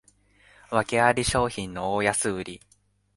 [0.71, 2.61] わけあり商品の大安売り